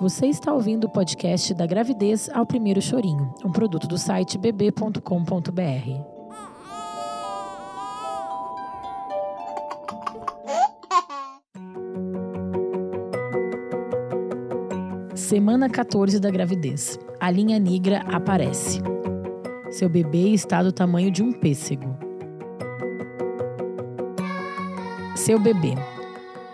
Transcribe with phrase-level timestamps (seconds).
[0.00, 5.00] Você está ouvindo o podcast da gravidez ao primeiro chorinho, um produto do site bb.com.br.
[15.14, 16.98] Semana 14 da gravidez.
[17.20, 18.80] A linha negra aparece.
[19.70, 21.94] Seu bebê está do tamanho de um pêssego.
[25.14, 25.74] Seu bebê.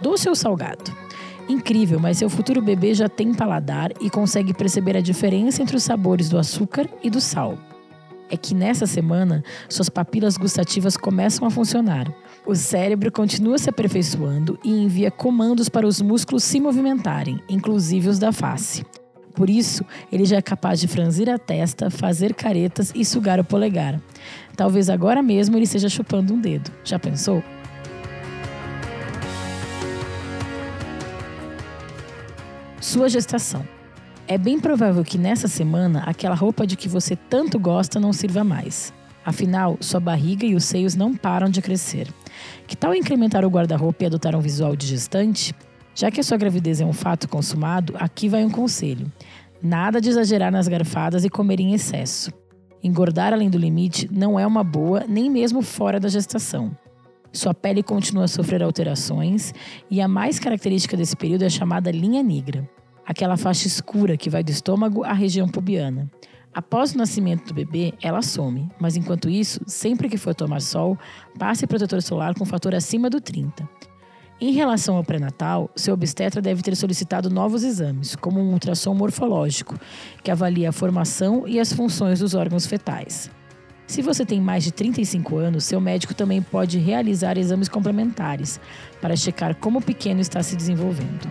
[0.03, 1.06] Doce ou salgado?
[1.49, 5.83] Incrível, mas seu futuro bebê já tem paladar e consegue perceber a diferença entre os
[5.83, 7.57] sabores do açúcar e do sal.
[8.29, 12.13] É que nessa semana, suas papilas gustativas começam a funcionar.
[12.45, 18.19] O cérebro continua se aperfeiçoando e envia comandos para os músculos se movimentarem, inclusive os
[18.19, 18.85] da face.
[19.37, 23.45] Por isso, ele já é capaz de franzir a testa, fazer caretas e sugar o
[23.45, 24.01] polegar.
[24.57, 26.73] Talvez agora mesmo ele esteja chupando um dedo.
[26.83, 27.43] Já pensou?
[32.81, 33.67] Sua gestação.
[34.29, 38.45] É bem provável que nessa semana aquela roupa de que você tanto gosta não sirva
[38.45, 38.93] mais.
[39.25, 42.09] Afinal, sua barriga e os seios não param de crescer.
[42.67, 45.55] Que tal incrementar o guarda-roupa e adotar um visual de gestante?
[45.95, 49.11] Já que a sua gravidez é um fato consumado, aqui vai um conselho:
[49.63, 52.31] nada de exagerar nas garfadas e comer em excesso.
[52.83, 56.77] Engordar além do limite não é uma boa, nem mesmo fora da gestação.
[57.37, 59.53] Sua pele continua a sofrer alterações
[59.91, 62.67] e a mais característica desse período é a chamada linha negra,
[63.05, 66.11] aquela faixa escura que vai do estômago à região pubiana.
[66.55, 70.99] Após o nascimento do bebê, ela some, mas enquanto isso, sempre que for tomar sol,
[71.39, 73.69] passe protetor solar com fator acima do 30.
[74.41, 79.79] Em relação ao pré-natal, seu obstetra deve ter solicitado novos exames, como um ultrassom morfológico,
[80.25, 83.31] que avalia a formação e as funções dos órgãos fetais.
[83.87, 88.61] Se você tem mais de 35 anos, seu médico também pode realizar exames complementares
[89.01, 91.31] para checar como o pequeno está se desenvolvendo.